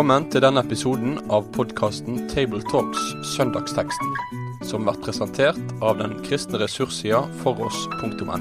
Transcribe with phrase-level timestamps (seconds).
[0.00, 3.02] Velkommen til denne episoden av podkasten Tabletalks
[3.34, 4.14] Søndagsteksten,
[4.64, 8.38] som blir presentert av den kristne ressurssida foross.no.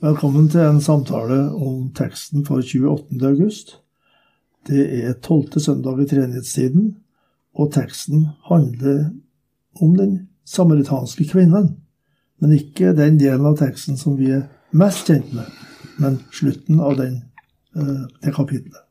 [0.00, 3.20] Velkommen til en samtale om teksten for 28.
[3.34, 3.76] august.
[4.64, 6.94] Det er tolvte søndag i treenighetstiden,
[7.52, 9.10] og teksten handler
[9.76, 11.74] om den samaritanske kvinnen,
[12.40, 15.66] men ikke den delen av teksten som vi er mest kjent med
[15.98, 17.22] men slutten av den,
[17.74, 18.84] det kapitlet.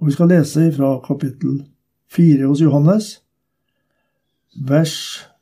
[0.00, 1.64] Og Vi skal lese fra kapittel
[2.10, 3.20] 4 hos Johannes,
[4.66, 4.94] vers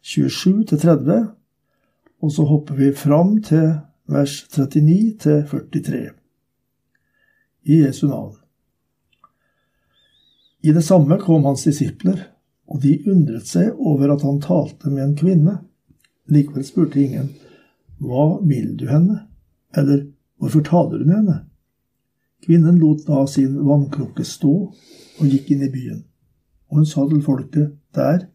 [0.02, 1.28] 27-30,
[2.22, 6.08] og så hopper vi fram til vers 39-43.
[7.62, 8.34] I Jesu navn.
[10.62, 12.18] I det samme kom hans disipler,
[12.68, 15.58] og de undret seg over at han talte med en kvinne.
[16.28, 17.30] Likevel spurte ingen,
[17.98, 19.24] Hva vil du henne?
[19.76, 20.06] Eller
[20.38, 21.38] Hvorfor taler du med henne?
[22.44, 26.02] Kvinnen lot da sin vannkrukke stå og gikk inn i byen.
[26.68, 28.26] Og hun sa til folket der,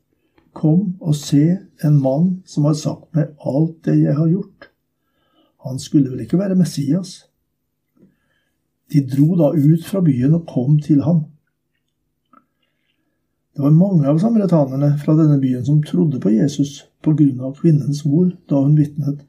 [0.54, 4.70] Kom og se en mann som har sagt meg alt det jeg har gjort.
[5.66, 7.24] Han skulle vel ikke være Messias?
[8.94, 11.24] De dro da ut fra byen og kom til ham.
[13.54, 17.58] Det var mange av samaritanerne fra denne byen som trodde på Jesus på grunn av
[17.58, 19.26] kvinnens ord da hun vitnet.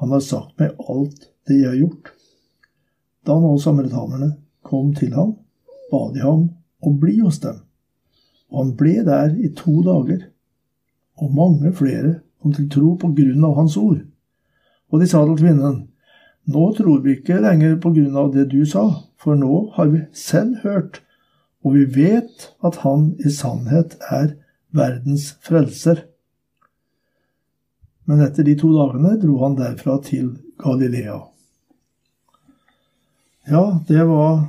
[0.00, 2.15] Han har sagt meg alt det jeg har gjort.
[3.26, 5.34] Da nå samaritanerne kom til ham,
[5.90, 6.46] ba de ham
[6.82, 7.58] å bli hos dem.
[8.52, 10.28] Og han ble der i to dager.
[11.18, 14.04] Og mange flere kom til tro på grunn av hans ord.
[14.92, 15.80] Og de sa til kvinnen,
[16.46, 18.84] nå tror vi ikke lenger på grunn av det du sa,
[19.18, 21.00] for nå har vi selv hørt,
[21.66, 24.36] og vi vet at han i sannhet er
[24.76, 26.04] verdens frelser.
[28.06, 31.18] Men etter de to dagene dro han derfra til Galilea.
[33.48, 34.44] Ja, det var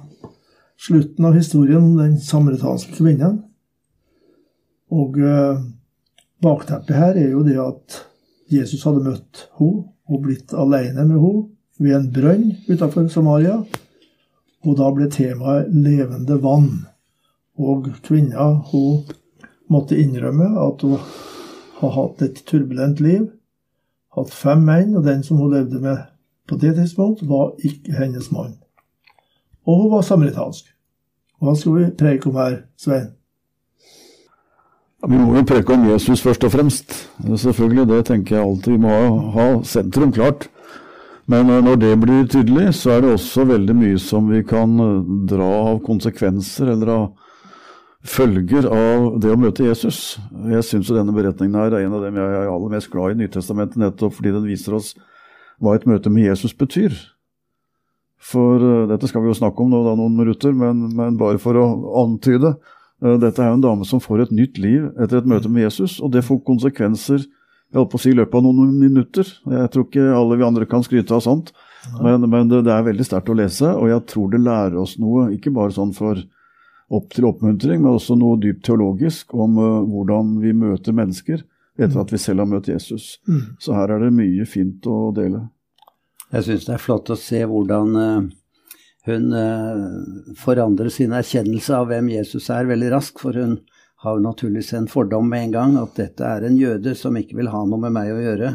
[0.77, 3.43] slutten av historien om den samaritanske kvinnen.
[4.89, 5.59] Og eh,
[6.41, 7.99] bakteppet her er jo det at
[8.49, 11.45] Jesus hadde møtt henne og blitt alene med henne
[11.77, 13.59] ved en brønn utenfor Samaria.
[14.65, 16.87] Og da ble temaet levende vann.
[17.53, 19.03] Og kvinna hun
[19.69, 20.97] måtte innrømme at hun
[21.83, 23.29] har hatt et turbulent liv.
[24.17, 26.07] Hatt fem menn, og den som hun levde med
[26.49, 28.57] på det tidspunkt, var ikke hennes mann
[29.67, 30.71] og hun var samaritansk.
[31.43, 33.11] Hva skal vi preke om her, Svein?
[35.07, 36.95] Vi må jo preke om Jesus først og fremst.
[37.21, 38.71] Selvfølgelig, Det tenker jeg alltid.
[38.71, 38.93] Vi må
[39.35, 40.49] ha sentrum klart.
[41.27, 44.79] Men eh, når det blir tydelig, så er det også veldig mye som vi kan
[44.79, 47.07] eh, dra av konsekvenser eller av
[48.07, 50.17] følger av det å møte Jesus.
[50.47, 53.21] Jeg syns denne beretningen her er en av dem jeg er aller mest glad i
[53.23, 54.93] Nytestamentet, nettopp fordi den viser oss
[55.59, 56.95] hva et møte med Jesus betyr.
[58.17, 61.41] For uh, dette skal vi jo snakke om nå da noen minutter, men, men bare
[61.41, 61.67] for å
[62.03, 62.55] antyde.
[63.03, 65.67] Uh, dette er jo en dame som får et nytt liv etter et møte med
[65.67, 67.27] Jesus, og det får konsekvenser
[67.67, 69.27] jeg holdt på å si i løpet av noen minutter.
[69.51, 71.51] Jeg tror ikke alle vi andre kan skryte av sånt,
[71.99, 74.95] men, men det, det, er veldig sterkt å lese, og jeg tror det lærer oss
[75.01, 76.21] noe, ikke bare sånn for
[76.87, 81.43] opp til oppmuntring, men også noe dypt teologisk om uh, hvordan vi møter mennesker
[81.77, 83.17] etter at vi selv har møtt Jesus.
[83.27, 83.41] Mm.
[83.59, 85.43] Så her er det mye fint å dele.
[86.35, 88.25] Jeg syns det er flott å se hvordan uh,
[89.07, 93.21] hun uh, forandrer sin erkjennelse av hvem Jesus er, veldig raskt.
[93.23, 93.61] For hun
[94.03, 97.51] har naturligvis en fordom med en gang, at dette er en jøde som ikke vil
[97.53, 98.51] ha noe med meg å gjøre.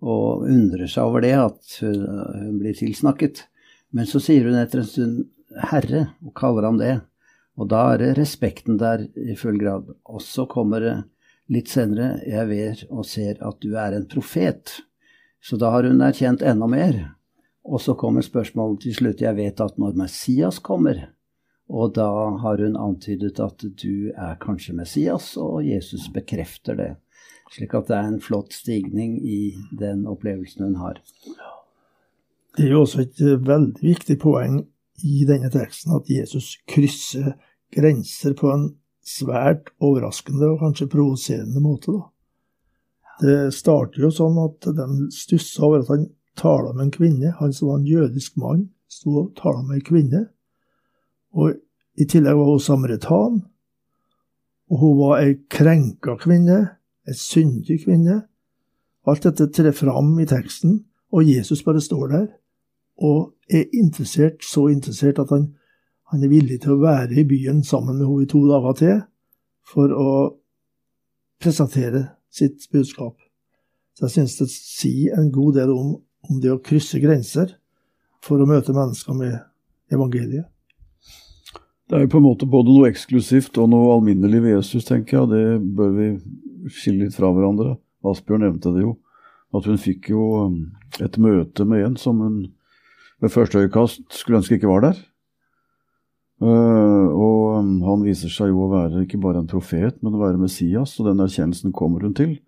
[0.00, 3.42] Og undrer seg over det, at hun blir tilsnakket.
[3.90, 5.18] Men så sier hun etter en stund
[5.50, 6.94] 'Herre', og kaller han det.
[7.58, 9.90] Og da er respekten der i full grad.
[10.06, 10.94] Og så kommer det
[11.50, 14.78] litt senere 'Jeg ver og ser at du er en profet'.
[15.42, 16.98] Så da har hun erkjent enda mer.
[17.64, 19.22] Og så kommer spørsmålet til slutt.
[19.24, 21.10] Jeg vet at når Messias kommer,
[21.70, 22.08] og da
[22.42, 26.90] har hun antydet at du er kanskje Messias, og Jesus bekrefter det.
[27.50, 31.00] Slik at det er en flott stigning i den opplevelsen hun har.
[32.56, 34.60] Det er jo også et eh, veldig viktig poeng
[35.06, 37.32] i denne teksten at Jesus krysser
[37.74, 38.66] grenser på en
[39.06, 41.94] svært overraskende og kanskje provoserende måte.
[41.94, 42.08] da.
[43.20, 46.06] Det starter jo sånn at de stussa over at han
[46.40, 47.34] tala med en kvinne.
[47.40, 50.22] Han som var en jødisk mann, sto og tala med en kvinne.
[51.36, 51.54] Og
[52.00, 53.40] i tillegg var hun samaritan.
[54.70, 56.60] Og hun var ei krenka kvinne,
[57.06, 58.22] ei syndig kvinne.
[59.08, 62.28] Alt dette trer fram i teksten, og Jesus bare står der
[63.00, 65.46] og er interessert, så interessert at han,
[66.12, 68.98] han er villig til å være i byen sammen med henne i to dager til
[69.64, 70.10] for å
[71.40, 73.16] presentere sitt budskap.
[73.96, 75.98] Så jeg synes det sier en god del om,
[76.28, 77.56] om, det å krysse grenser
[78.24, 79.36] for å møte mennesker med
[79.92, 80.46] evangeliet.
[81.90, 85.18] Det er jo på en måte både noe eksklusivt og noe alminnelig ved Jesus, tenker
[85.18, 85.30] jeg.
[85.32, 86.08] Det bør vi
[86.70, 87.74] skille litt fra hverandre.
[88.06, 88.94] Asbjørn nevnte det jo.
[89.56, 90.58] At hun fikk jo um,
[91.02, 92.44] et møte med en som hun
[93.20, 95.00] ved første øyekast skulle ønske ikke var der.
[96.40, 100.22] Uh, og um, han viser seg jo å være ikke bare en profet, men å
[100.22, 102.38] være Messias, og den erkjennelsen kommer hun til.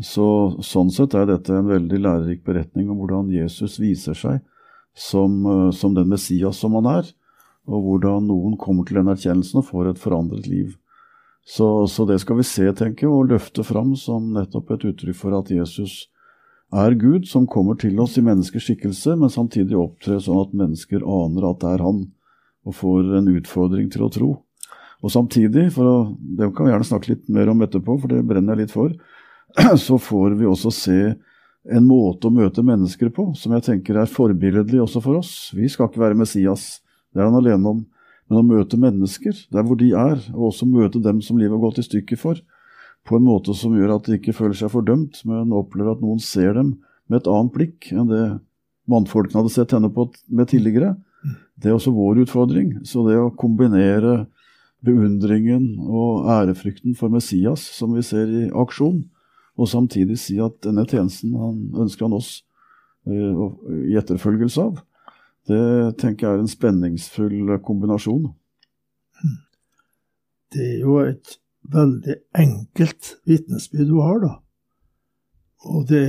[0.00, 4.40] Så Sånn sett er dette en veldig lærerik beretning om hvordan Jesus viser seg
[4.96, 7.10] som, uh, som den Messias som han er
[7.70, 10.76] og hvordan noen kommer til den erkjennelsen og får et forandret liv.
[11.46, 15.18] Så, så, det skal vi se, tenker jeg, og løfte fram som nettopp et uttrykk
[15.18, 16.08] for at Jesus
[16.70, 21.02] er Gud som kommer til oss i menneskers skikkelse, men samtidig opptrer sånn at mennesker
[21.02, 22.04] aner at det er Han,
[22.66, 24.30] og får en utfordring til å tro.
[25.00, 28.20] Og samtidig, for å, det kan vi gjerne snakke litt mer om etterpå, for det
[28.28, 28.92] brenner jeg litt for,
[29.86, 31.00] så får vi også se
[31.70, 35.32] en måte å møte mennesker på som jeg tenker er forbilledlig også for oss.
[35.56, 36.80] Vi skal ikke være Messias.
[37.12, 37.82] Det er han alene om.
[38.30, 41.64] Men å møte mennesker der hvor de er, og også møte dem som livet har
[41.64, 42.38] gått i stykker for,
[43.08, 46.20] på en måte som gjør at de ikke føler seg fordømt, men opplever at noen
[46.22, 46.76] ser dem
[47.10, 48.24] med et annet blikk enn det
[48.90, 50.94] mannfolkene hadde sett henne på med tidligere,
[51.60, 52.74] det er også vår utfordring.
[52.88, 54.24] Så det å kombinere
[54.84, 59.02] beundringen og ærefrykten for Messias, som vi ser i aksjon,
[59.60, 62.30] og samtidig si at denne tjenesten han ønsker han oss
[63.04, 63.50] uh,
[63.90, 64.80] i etterfølgelse av,
[65.50, 65.64] det
[66.00, 68.30] tenker jeg er en spenningsfull kombinasjon.
[70.50, 71.36] Det er jo et
[71.70, 74.32] veldig enkelt vitnesbyrd du har, da.
[75.68, 76.06] Og det,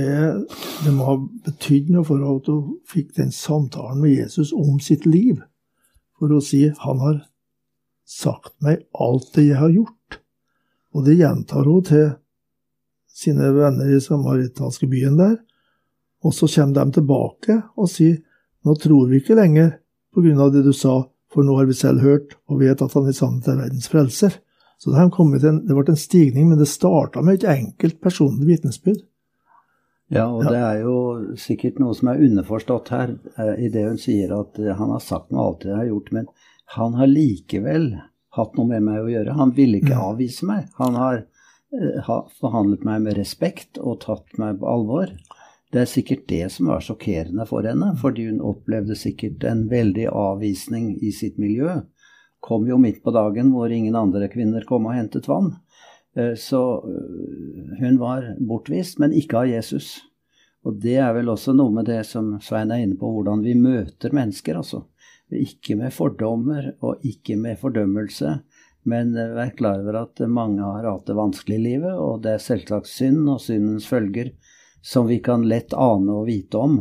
[0.84, 5.04] det må ha betydd noe for at hun fikk den samtalen med Jesus om sitt
[5.06, 5.42] liv.
[6.16, 7.20] For å si 'Han har
[8.06, 10.18] sagt meg alt det jeg har gjort'.
[10.94, 12.14] Og det gjentar hun til
[13.08, 15.36] sine venner i samaritanske byen der.
[16.24, 18.22] Og så kommer de tilbake og sier
[18.64, 19.78] nå tror vi ikke lenger
[20.14, 21.02] på grunn av det du sa,
[21.32, 24.36] for nå har vi selv hørt og vet at han i sannhet er verdens frelser.
[24.78, 29.02] Så det, en, det ble en stigning, men det starta med et enkelt personlig vitnesbyrd.
[30.12, 30.96] Ja, og det er jo
[31.40, 35.00] sikkert noe som er underforstått her eh, i det hun sier at eh, han har
[35.00, 36.26] sagt noe alt det jeg har gjort, men
[36.76, 37.86] han har likevel
[38.36, 39.36] hatt noe med meg å gjøre.
[39.38, 40.02] Han ville ikke mm.
[40.10, 40.66] avvise meg.
[40.80, 42.10] Han har eh,
[42.40, 45.14] forhandlet meg med respekt og tatt meg på alvor.
[45.72, 50.10] Det er sikkert det som var sjokkerende for henne, fordi hun opplevde sikkert en veldig
[50.12, 51.78] avvisning i sitt miljø.
[52.44, 55.54] Kom jo midt på dagen hvor ingen andre kvinner kom og hentet vann.
[56.16, 60.00] Eh, så eh, hun var bortvist, men ikke av Jesus.
[60.62, 63.56] Og det er vel også noe med det som Svein er inne på, hvordan vi
[63.58, 64.84] møter mennesker, altså.
[65.32, 68.36] Ikke med fordommer og ikke med fordømmelse,
[68.88, 72.36] men eh, vær klar over at mange har hatt det vanskelig i livet, og det
[72.36, 74.34] er selvsagt synd og syndens følger
[74.82, 76.80] som vi kan lett ane og vite om.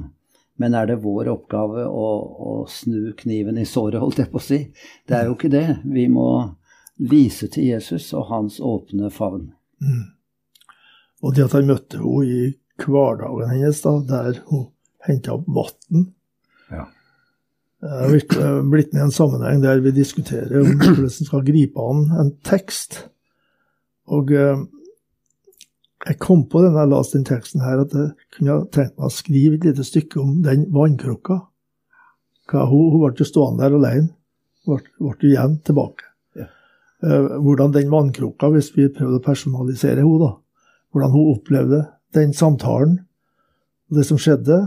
[0.61, 2.07] Men er det vår oppgave å,
[2.51, 4.59] å snu kniven i såret, holdt jeg på å si?
[5.07, 5.67] Det er jo ikke det.
[5.85, 6.27] Vi må
[7.01, 9.51] vise til Jesus og hans åpne favn.
[9.81, 10.11] Mm.
[11.21, 12.41] Og det at han møtte henne i
[12.81, 14.67] hverdagen hennes, da, der hun
[15.05, 16.07] henta opp vann
[16.71, 16.87] ja.
[17.81, 21.81] Jeg har blitt, med i en sammenheng der vi diskuterer om hvordan en skal gripe
[21.81, 22.99] an en tekst.
[24.13, 24.61] Og eh,
[26.05, 29.13] jeg kom på den jeg leste den teksten her, at jeg kunne tenkt meg å
[29.13, 31.39] skrive et lite stykke om den vannkrukka.
[32.53, 34.13] Hun, hun ble jo stående der alene.
[34.67, 36.10] Hun Ble, ble igjen tilbake.
[37.01, 40.31] Uh, hvordan den vannkrukka, hvis vi prøvde å personalisere henne, da,
[40.93, 41.81] hvordan hun opplevde
[42.13, 42.99] den samtalen,
[43.91, 44.59] det som skjedde,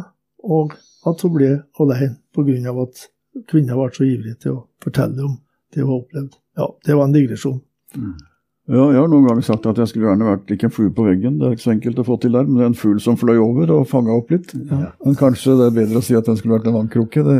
[0.44, 0.74] og
[1.08, 1.50] at hun ble
[1.80, 2.74] alene pga.
[2.82, 3.06] at
[3.50, 5.38] kvinner ble så ivrige til å fortelle om
[5.74, 6.36] det hun opplevde.
[6.58, 7.60] Ja, det var en digresjon.
[7.96, 8.14] Mm.
[8.64, 11.04] Ja, jeg har noen ganger sagt at jeg skulle gjerne vært ikke en flue på
[11.04, 11.36] veggen.
[11.36, 13.18] Det er ikke så enkelt å få til der, men det er en fugl som
[13.20, 14.54] fløy over og fanga opp litt.
[14.70, 14.94] Ja.
[15.04, 17.24] Men kanskje det er bedre å si at den skulle vært en vannkrukke.
[17.26, 17.36] Det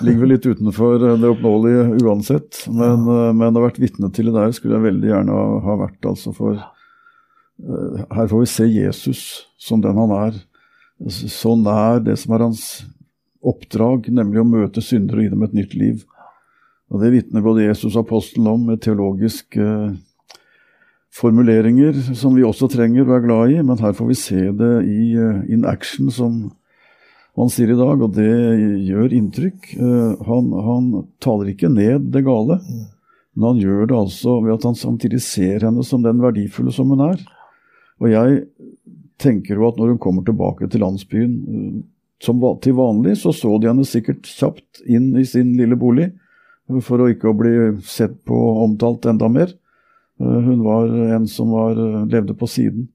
[0.00, 2.62] ligger vel litt utenfor det oppnåelige uansett.
[2.68, 3.32] Men, ja.
[3.36, 6.32] men å ha vært vitne til det der skulle jeg veldig gjerne ha vært, altså.
[6.36, 9.24] For uh, her får vi se Jesus
[9.60, 10.38] som den han er.
[11.10, 12.64] Så nær det som er hans
[13.42, 16.06] oppdrag, nemlig å møte syndere og gi dem et nytt liv.
[16.92, 19.92] Og Det vitner både Jesus og apostelen om med teologiske uh,
[21.12, 24.74] formuleringer som vi også trenger å være glad i, men her får vi se det
[24.88, 25.02] i
[25.52, 26.38] in action, som
[27.38, 28.32] han sier i dag, og det
[28.88, 29.70] gjør inntrykk.
[29.80, 30.90] Uh, han, han,
[31.22, 32.58] taler ikke ned det gale,
[33.32, 36.92] men han gjør det altså ved at han samtidig ser henne som den verdifulle som
[36.92, 37.22] hun er.
[38.02, 38.42] Og jeg
[39.22, 41.80] tenker jo at når hun kommer tilbake til landsbyen uh,
[42.22, 46.12] som til vanlig, så så de henne sikkert kjapt inn i sin lille bolig,
[46.86, 49.50] for å ikke bli sett på og omtalt enda mer.
[50.20, 52.88] Eh, hun var en som var, eh, levde på siden.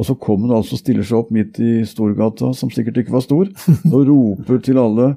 [0.00, 3.12] Og så kommer hun altså og stiller seg opp midt i Storgata, som sikkert ikke
[3.12, 3.50] var stor,
[3.94, 5.14] og roper til alle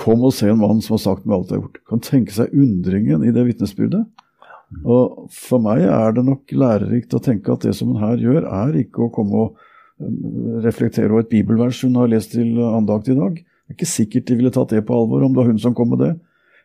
[0.00, 1.80] Kom og se en mann som har sagt meg alt jeg har gjort.
[1.90, 4.04] Kan tenke seg undringen i det vitnesbyrdet.
[4.86, 8.46] Og For meg er det nok lærerikt å tenke at det som hun her gjør,
[8.46, 9.58] er ikke å komme og
[9.98, 13.42] eh, reflektere over et bibelvers hun har lest til andakt i dag.
[13.42, 15.74] Det er ikke sikkert de ville tatt det på alvor om det var hun som
[15.74, 16.12] kom med det.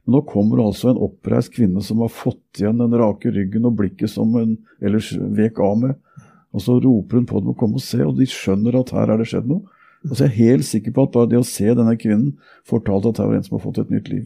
[0.05, 3.79] Men nå kommer altså en oppreist kvinne som har fått igjen den rake ryggen og
[3.81, 5.97] blikket som hun ellers vek av med.
[6.55, 9.11] Og så roper hun på dem å komme og se, og de skjønner at her
[9.11, 9.65] er det skjedd noe.
[10.05, 12.35] Og så er jeg helt sikker på at bare det å se denne kvinnen
[12.67, 14.25] fortalte at det var en som har fått et nytt liv.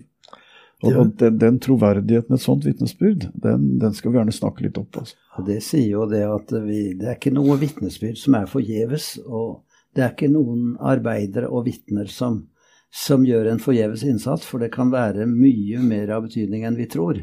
[0.79, 4.77] Og, og den, den, troverdigheten, et sånt vitnesbyrd, den, den, skal vi gjerne snakke litt
[4.79, 5.01] opp.
[5.01, 5.17] Altså.
[5.39, 9.09] Og Det sier jo det at vi, det er ikke noe vitnesbyrd som er forgjeves.
[9.25, 12.45] Og det er ikke noen arbeidere og vitner som,
[12.91, 16.87] som gjør en forgjeves innsats, for det kan være mye mer av betydning enn vi
[16.91, 17.19] tror.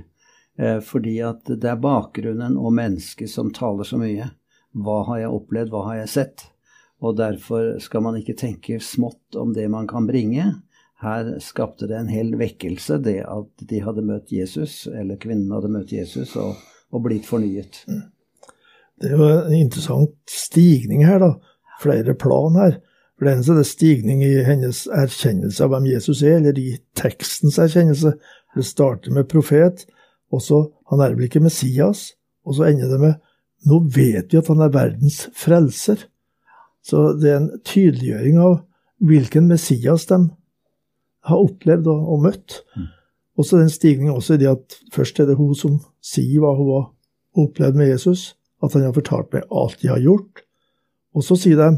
[0.59, 4.29] Eh, fordi at det er bakgrunnen og mennesket som taler så mye.
[4.77, 6.47] Hva har jeg opplevd, hva har jeg sett?
[7.05, 10.51] Og derfor skal man ikke tenke smått om det man kan bringe,
[11.05, 15.69] her skapte det en hel vekkelse, det at de hadde møtt Jesus, eller kvinnen hadde
[15.73, 16.57] møtt Jesus, og,
[16.89, 17.83] og blitt fornyet.
[17.89, 18.07] Mm.
[18.97, 21.35] Det er jo en interessant stigning her, da.
[21.83, 22.79] Flere plan her.
[23.17, 26.79] For det eneste er det stigning i hennes erkjennelse av hvem Jesus er, eller i
[26.97, 28.15] tekstens erkjennelse.
[28.57, 29.85] Det starter med profet,
[30.33, 32.13] og så Han er vel ikke Messias,
[32.47, 33.15] og så ender det med
[33.67, 36.07] Nå vet vi at han er verdens frelser.
[36.87, 38.61] Så det er en tydeliggjøring av
[39.03, 40.21] hvilken Messias de
[41.27, 42.61] har opplevd og, og møtt.
[42.77, 42.87] Mm.
[43.37, 46.55] Og så den stigningen også i det at først er det hun som sier hva
[46.57, 46.87] hun har
[47.37, 50.47] opplevd med Jesus, at han har fortalt meg alt de har gjort.
[51.17, 51.75] Og så sier de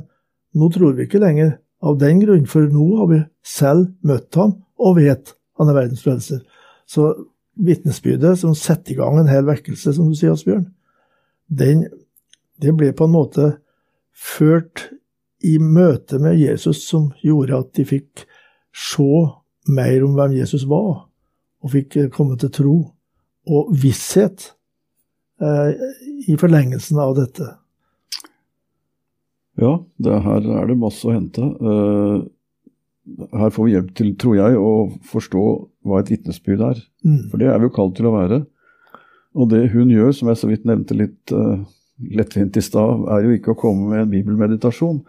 [0.58, 4.56] nå tror vi ikke lenger av den grunn, for nå har vi selv møtt ham
[4.78, 6.40] og vet han er verdens frelser.
[6.86, 7.10] Så
[7.58, 10.68] vitnesbyrdet som setter i gang en hel vekkelse, som du sier, Asbjørn,
[11.48, 11.86] den,
[12.60, 13.48] det ble på en måte
[14.12, 14.88] ført
[15.44, 18.24] i møte med Jesus som gjorde at de fikk
[18.74, 19.08] se
[19.68, 21.08] mer om hvem Jesus var,
[21.62, 22.76] og fikk komme til tro
[23.48, 24.52] og visshet
[25.42, 25.72] eh,
[26.28, 27.48] i forlengelsen av dette.
[29.58, 31.42] Ja, det, her er det masse å hente.
[31.42, 32.26] Uh,
[33.34, 34.72] her får vi hjelp til, tror jeg, å
[35.10, 35.46] forstå
[35.88, 36.82] hva et vitnesbyrd er.
[37.02, 37.24] Mm.
[37.32, 38.42] For det er vi jo kalt til å være.
[39.38, 41.62] Og det hun gjør, som jeg så vidt nevnte litt uh,
[42.18, 45.02] lettvint i stad, er jo ikke å komme med en bibelmeditasjon.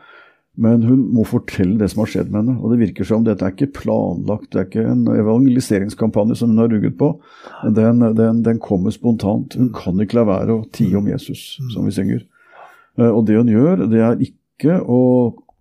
[0.60, 2.56] Men hun må fortelle det som har skjedd med henne.
[2.60, 6.64] Og det virker som dette er ikke planlagt, det er ikke en evangeliseringskampanje som hun
[6.66, 7.14] har rugget på.
[7.78, 9.56] Den, den, den kommer spontant.
[9.56, 12.26] Hun kan ikke la være å tie om Jesus, som vi synger.
[13.00, 15.02] Eh, og det hun gjør, det er ikke å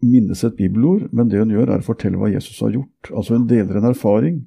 [0.03, 3.13] minnes et bibelord, men det hun gjør, er å fortelle hva Jesus har gjort.
[3.13, 4.43] Altså hun deler en erfaring.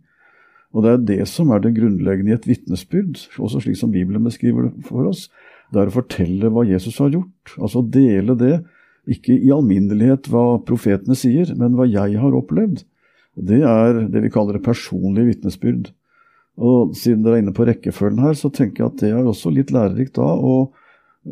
[0.72, 4.24] Og det er det som er det grunnleggende i et vitnesbyrd, også slik som Bibelen
[4.24, 5.26] beskriver det for oss.
[5.72, 7.56] Det er å fortelle hva Jesus har gjort.
[7.60, 8.54] Altså dele det
[9.12, 12.84] ikke i alminnelighet hva profetene sier, men hva jeg har opplevd.
[13.36, 15.90] Det er det vi kaller det personlige vitnesbyrd.
[16.62, 19.52] Og siden dere er inne på rekkefølgen her, så tenker jeg at det er også
[19.56, 20.56] litt lærerikt da å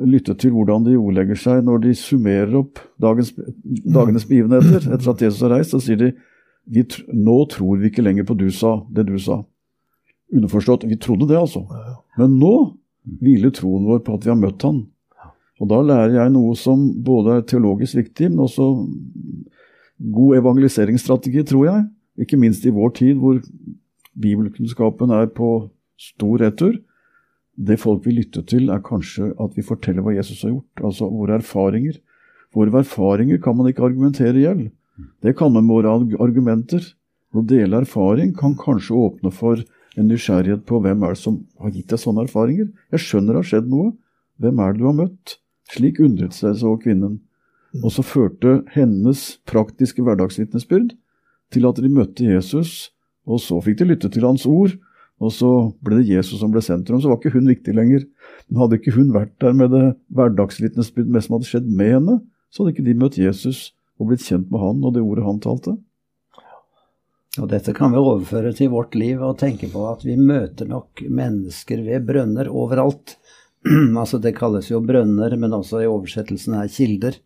[0.09, 3.33] lytte til hvordan de ordlegger seg når de summerer opp dagens,
[3.65, 4.85] dagenes begivenheter.
[4.85, 6.11] Etter at Jesus har reist, så sier de
[6.69, 9.41] vi, nå tror vi ikke lenger på du sa, det du sa.
[10.29, 11.65] Underforstått, vi trodde det, altså.
[12.19, 12.53] Men nå
[13.19, 14.83] hviler troen vår på at vi har møtt han.
[15.59, 18.67] Og da lærer jeg noe som både er teologisk viktig, men også
[20.13, 21.87] god evangeliseringsstrategi, tror jeg.
[22.23, 23.41] Ikke minst i vår tid, hvor
[24.19, 25.49] bibelkunnskapen er på
[25.99, 26.77] stor retur.
[27.59, 31.09] Det folk vil lytte til, er kanskje at vi forteller hva Jesus har gjort, altså
[31.11, 31.97] våre erfaringer.
[32.55, 34.61] Våre erfaringer kan man ikke argumentere i hjel.
[35.23, 35.91] Det kan med våre
[36.21, 36.83] argumenter.
[37.35, 39.61] Å dele erfaring kan kanskje åpne for
[39.99, 42.69] en nysgjerrighet på hvem er det som har gitt deg sånne erfaringer.
[42.93, 43.93] Jeg skjønner det har skjedd noe.
[44.39, 45.35] Hvem er det du har møtt?
[45.69, 47.19] Slik undret seg så kvinnen.
[47.83, 50.95] Og så førte hennes praktiske hverdagsvitnesbyrd
[51.53, 52.89] til at de møtte Jesus,
[53.29, 54.73] og så fikk de lytte til hans ord.
[55.19, 55.49] Og så
[55.83, 57.01] ble det Jesus som ble sentrum.
[57.03, 58.05] Så var ikke hun viktig lenger.
[58.47, 59.83] Men hadde ikke hun vært der med det
[60.15, 62.15] hverdagsvitnesbyrd med som hadde skjedd med henne,
[62.49, 65.41] så hadde ikke de møtt Jesus og blitt kjent med han og det ordet han
[65.43, 65.75] talte.
[67.39, 71.03] Og Dette kan vi overføre til vårt liv og tenke på at vi møter nok
[71.05, 73.17] mennesker ved brønner overalt.
[74.01, 77.19] altså Det kalles jo brønner, men også i oversettelsen er kilder.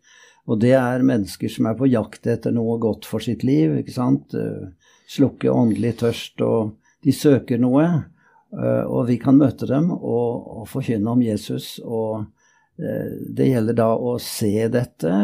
[0.44, 3.78] Og det er mennesker som er på jakt etter noe godt for sitt liv.
[3.80, 4.34] ikke sant?
[4.36, 4.68] Eh,
[5.08, 7.86] slukke åndelig tørst, og de søker noe.
[8.52, 11.78] Eh, og vi kan møte dem og, og forkynne om Jesus.
[11.80, 12.26] Og
[12.76, 15.14] eh, det gjelder da å se dette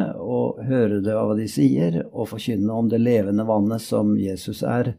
[0.66, 4.94] høre det av hva de sier, og forkynne om det levende vannet som Jesus er.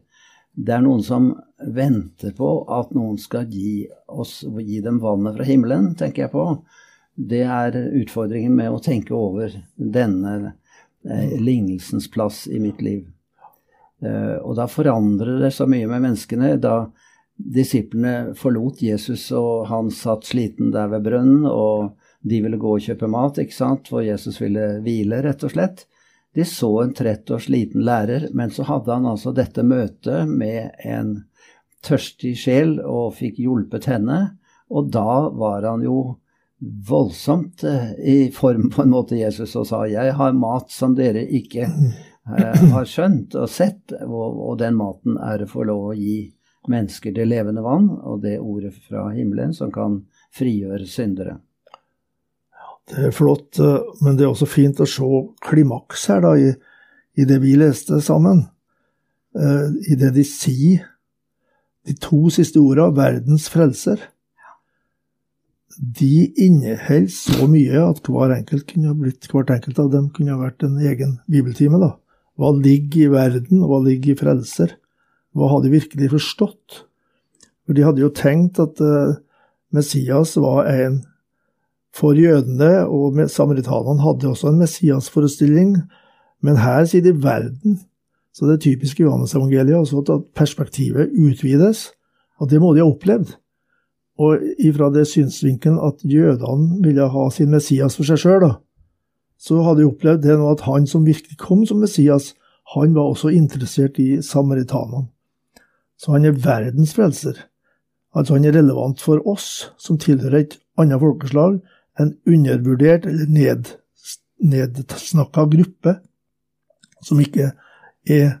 [0.52, 1.30] Det er noen som
[1.64, 6.46] venter på at noen skal gi, oss, gi dem vannet fra himmelen, tenker jeg på.
[7.14, 10.34] Det er utfordringen med å tenke over denne
[11.08, 13.06] eh, lignelsens plass i mitt liv.
[14.02, 16.56] Eh, og da forandrer det så mye med menneskene.
[16.60, 16.76] Da
[17.36, 21.92] disiplene forlot Jesus, og han satt sliten der ved brønnen, og
[22.22, 25.84] de ville gå og kjøpe mat, ikke sant, for Jesus ville hvile, rett og slett.
[26.34, 30.70] De så en trett og sliten lærer, men så hadde han altså dette møtet med
[30.86, 31.16] en
[31.84, 34.20] tørstig sjel og fikk hjulpet henne.
[34.72, 35.98] Og da var han jo
[36.88, 41.26] voldsomt eh, i form, på en måte, Jesus, og sa 'Jeg har mat som dere
[41.26, 45.98] ikke eh, har skjønt og sett', og, og den maten er å få lov å
[45.98, 46.32] gi
[46.70, 51.40] mennesker det levende vann, og det ordet fra himmelen som kan frigjøre syndere.
[52.90, 55.08] Det er flott, eh, men det er også fint å se
[55.46, 56.52] klimaks her, da, i,
[57.18, 58.46] i det vi leste sammen.
[59.32, 60.82] Uh, I det de sier,
[61.88, 64.02] de to siste orda, 'verdens frelser'.
[65.72, 70.42] De inneholder så mye at hver enkelt kunne blitt, hvert enkelt av dem kunne ha
[70.42, 71.80] vært en egen bibeltime.
[71.80, 71.96] da.
[72.36, 74.76] Hva ligger i verden, hva ligger i frelser?
[75.32, 76.84] Hva har de virkelig forstått?
[77.64, 79.16] For de hadde jo tenkt at uh,
[79.72, 81.00] Messias var en
[81.94, 85.76] for jødene, og samaritanene hadde også en Messias-forestilling,
[86.42, 87.80] men her sier de verden.
[88.32, 91.90] Så det er typisk i Johannes-evangeliet også at perspektivet utvides,
[92.40, 93.36] og det må de ha opplevd.
[94.18, 98.48] Og ifra det synsvinkelen at jødene ville ha sin Messias for seg sjøl,
[99.42, 102.32] så hadde de opplevd det nå at han som virkelig kom som Messias,
[102.74, 105.08] han var også interessert i samaritanene.
[105.98, 107.36] Så han er verdens frelser.
[108.14, 111.58] Altså han er relevant for oss som tilhører et annet folkeslag,
[112.00, 113.74] en undervurdert eller ned,
[114.42, 115.96] nedsnakka gruppe
[117.02, 117.50] som ikke
[118.08, 118.38] er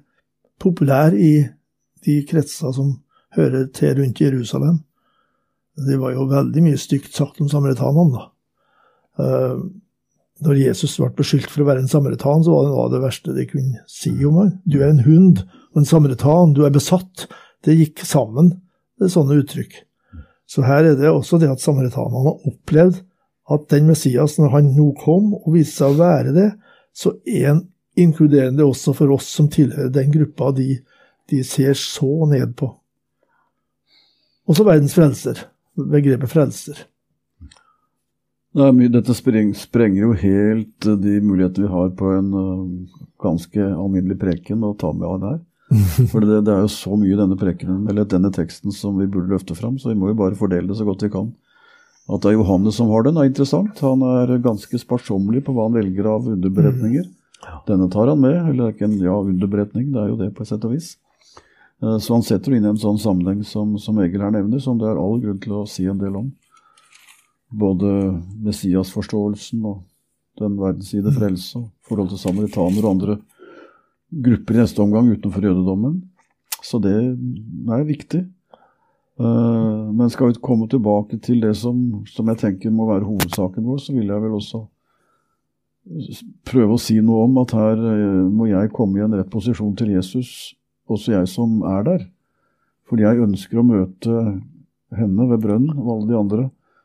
[0.62, 1.34] populær i
[2.06, 2.96] de kretser som
[3.36, 4.80] hører til rundt Jerusalem.
[5.76, 8.28] Det var jo veldig mye stygt sagt om samaritanene, da.
[9.20, 9.62] Uh,
[10.42, 13.02] når Jesus ble beskyldt for å være en samaritan, så var det noe av det
[13.04, 14.50] verste de kunne si om ham.
[14.66, 17.28] Du er en hund og en samaritan, du er besatt.
[17.62, 18.50] Det gikk sammen,
[18.98, 19.76] det er sånne uttrykk.
[20.50, 22.98] Så her er det også det at samaritanene har opplevd
[23.54, 26.48] at den Messias, når han nå kom og viste seg å være det,
[26.96, 27.64] så er han
[27.98, 30.78] inkluderende også for oss som tilhører den gruppa de,
[31.30, 32.70] de ser så ned på.
[34.48, 35.44] Også verdens frelser.
[35.76, 36.86] Begrepet frelser.
[38.52, 42.98] Det mye, dette spreng, sprenger jo helt eh, de muligheter vi har på en uh,
[43.22, 45.38] ganske alminnelig preken å ta med av der.
[46.10, 49.08] For det, det, er jo så mye i denne prekenen, eller denne teksten som vi
[49.08, 51.30] burde løfte fram, så vi må jo bare fordele det så godt vi kan.
[52.10, 53.78] At det er Johannes som har den, er interessant.
[53.84, 57.06] Han er ganske sparsommelig på hva han velger av underberetninger.
[57.06, 57.60] Mm.
[57.66, 60.30] Denne tar han med, eller det er ikke en ja, underberetning, det er jo det
[60.34, 60.92] på et sett og vis.
[61.82, 64.62] Eh, så han setter det inn i en sånn sammenheng som, som Egil her nevner,
[64.62, 66.30] som det er all grunn til å si en del om.
[67.52, 67.88] Både
[68.46, 69.82] Messias-forståelsen og
[70.40, 71.18] den verdensside mm.
[71.18, 73.18] frelse, og forhold til samaritaner og andre
[74.12, 76.00] grupper i neste omgang utenfor jødedommen.
[76.62, 78.22] Så det er viktig.
[79.20, 83.66] Eh, men skal vi komme tilbake til det som, som, jeg tenker må være hovedsaken
[83.66, 84.62] vår, så vil jeg vel også
[86.46, 89.76] prøve å si noe om at her eh, må jeg komme i en rett posisjon
[89.78, 90.54] til Jesus,
[90.88, 92.08] også jeg som er der.
[92.88, 94.18] Fordi jeg ønsker å møte
[94.96, 96.42] henne ved brønnen og alle de andre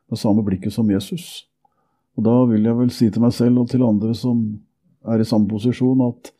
[0.08, 1.48] med samme blikket som Jesus.
[2.18, 4.40] Og da vil jeg vel si til meg selv og til andre som
[5.08, 6.32] er i samme posisjon, at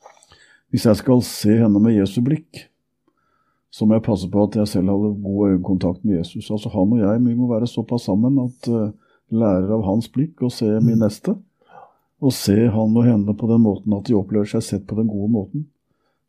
[0.72, 2.68] hvis jeg skal se henne med Jesu blikk,
[3.72, 6.52] så må jeg passe på at jeg selv hadde god øyekontakt med Jesus.
[6.52, 8.92] Altså Han og jeg vi må være såpass sammen at uh,
[9.30, 11.36] lærer av hans blikk og se min neste.
[12.24, 15.10] Og se han og henne på den måten at de opplever seg sett på den
[15.12, 15.68] gode måten.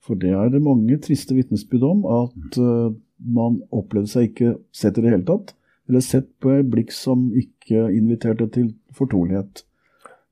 [0.04, 4.98] For det er det mange triste vitnesbyrd om, at uh, man opplevde seg ikke sett
[4.98, 5.54] i det hele tatt.
[5.88, 9.64] Eller sett på et blikk som ikke inviterte til fortrolighet.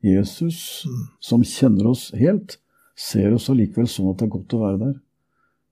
[0.05, 0.87] Jesus,
[1.21, 2.59] som kjenner oss helt,
[2.97, 4.95] ser oss allikevel sånn at det er godt å være der.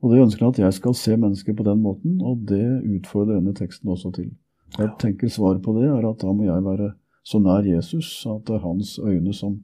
[0.05, 3.39] Og det ønsker han at jeg skal se mennesker på den måten, og det utfordrer
[3.39, 4.35] denne teksten også til.
[4.77, 6.91] Jeg tenker Svaret på det er at da må jeg være
[7.25, 9.63] så nær Jesus at det er hans øyne som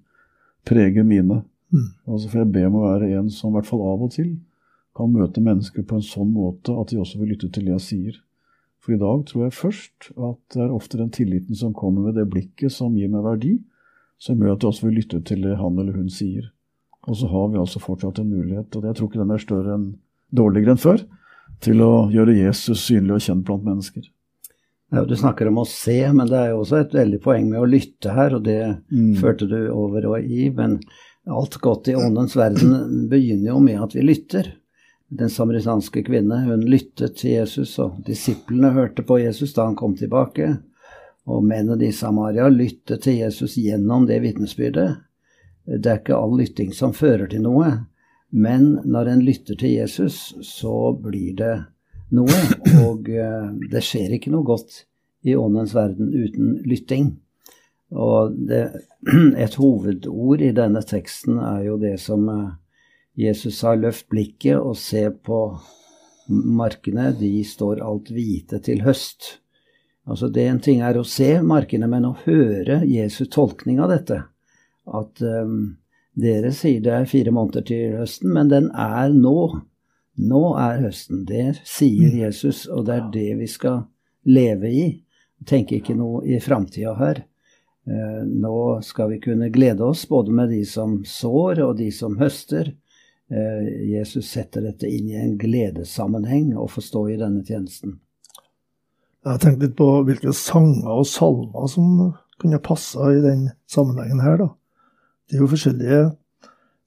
[0.65, 1.43] preger mine.
[1.69, 1.91] Mm.
[2.09, 4.39] Altså For jeg ber om å være en som i hvert fall av og til
[4.97, 7.87] kan møte mennesker på en sånn måte at de også vil lytte til det jeg
[7.87, 8.21] sier.
[8.81, 12.17] For i dag tror jeg først at det er ofte den tilliten som kommer med
[12.17, 13.59] det blikket som gir meg verdi,
[14.19, 16.49] som gjør at jeg også vil lytte til det han eller hun sier.
[17.09, 19.77] Og så har vi altså fortsatt en mulighet, og jeg tror ikke den er større
[19.77, 19.91] enn
[20.31, 21.05] dårligere enn før
[21.61, 24.07] til å gjøre Jesus synlig og kjent blant mennesker.
[24.91, 27.61] Ja, du snakker om å se, men det er jo også et veldig poeng med
[27.63, 28.59] å lytte her, og det
[28.91, 29.13] mm.
[29.21, 30.49] førte du over og i.
[30.55, 30.81] Men
[31.31, 34.49] alt godt i åndens verden begynner jo med at vi lytter.
[35.11, 39.95] Den samaritanske kvinne hun lyttet til Jesus, og disiplene hørte på Jesus da han kom
[39.99, 40.57] tilbake.
[41.31, 44.91] Og mennene i Samaria lyttet til Jesus gjennom det vitnesbyrdet.
[45.71, 47.71] Det er ikke all lytting som fører til noe,
[48.31, 51.55] Men når en lytter til Jesus, så blir det
[52.15, 52.39] noe.
[52.87, 54.85] Og eh, det skjer ikke noe godt
[55.27, 57.13] i åndens verden uten lytting.
[57.91, 58.63] Og det,
[59.45, 62.49] et hovedord i denne teksten er jo det som eh,
[63.21, 65.43] Jesus sa, løft blikket og se på
[66.31, 69.41] markene, de står alt hvite til høst.
[70.07, 74.23] Altså det En ting er å se markene, men å høre Jesus' tolkning av dette.
[74.87, 75.77] At um,
[76.19, 79.61] dere sier det er fire måneder til høsten, men den er nå.
[80.21, 81.25] Nå er høsten.
[81.29, 82.19] Det sier mm.
[82.25, 83.85] Jesus, og det er det vi skal
[84.29, 84.85] leve i.
[85.49, 87.23] Tenke ikke noe i framtida her.
[87.89, 92.19] Uh, nå skal vi kunne glede oss både med de som sår, og de som
[92.21, 92.75] høster.
[93.31, 98.01] Uh, Jesus setter dette inn i en gledessammenheng og får stå i denne tjenesten.
[99.21, 104.23] Jeg har tenkt litt på hvilke sanger og salmer som kunne passa i den sammenhengen
[104.25, 104.49] her, da.
[105.31, 105.99] Det er jo forskjellige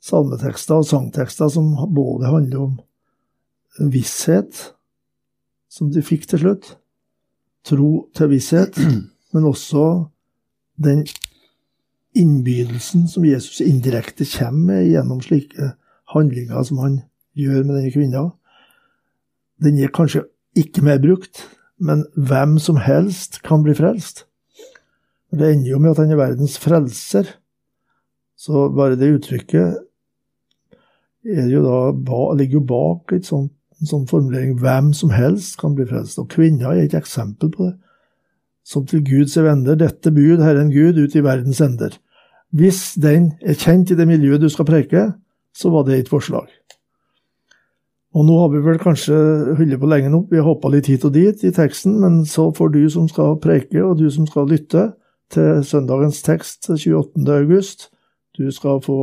[0.04, 2.74] salmetekster og sangtekster som både handler om
[3.94, 4.74] visshet,
[5.72, 6.74] som de fikk til slutt,
[7.64, 8.76] tro til visshet,
[9.34, 9.86] men også
[10.84, 11.06] den
[12.14, 15.72] innbydelsen som Jesus indirekte kommer med gjennom slike
[16.14, 17.00] handlinger som han
[17.40, 18.26] gjør med denne kvinna.
[19.64, 20.26] Den er kanskje
[20.60, 21.48] ikke mer brukt,
[21.80, 24.26] men hvem som helst kan bli frelst.
[25.34, 27.32] Det ender jo med at han er verdens frelser.
[28.38, 29.82] Så bare det uttrykket
[31.24, 35.86] jo da, ligger jo bak et sånt, en sånn formulering 'hvem som helst kan bli
[35.86, 36.20] frelst'.
[36.20, 37.76] Og kvinner er et eksempel på det.
[38.64, 41.98] Som til Gud se vender, dette bud Herren Gud ut i verdens ender.
[42.54, 45.14] Hvis den er kjent i det miljøet du skal preke,
[45.56, 46.48] så var det et forslag.
[48.14, 49.16] Og nå har vi vel kanskje
[49.58, 52.52] holdt på lenge nok, vi har hoppa litt hit og dit i teksten, men så
[52.54, 54.94] får du som skal preke, og du som skal lytte
[55.34, 57.26] til søndagens tekst 28.
[57.34, 57.90] august,
[58.38, 59.00] du skal få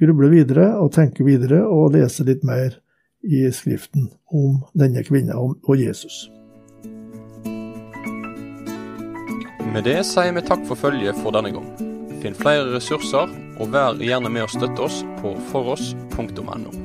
[0.00, 2.78] gruble videre og tenke videre og lese litt mer
[3.20, 6.28] i Skriften om denne kvinna og Jesus.
[9.70, 11.68] Med det sier vi takk for følget for denne gang.
[12.20, 16.79] Finn flere ressurser, og vær gjerne med å støtte oss på foross.no.